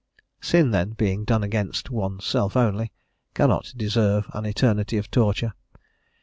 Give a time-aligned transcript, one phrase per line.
[0.39, 2.91] Sin then, being done against oneself only,
[3.35, 5.53] cannot deserve an eternity of torture.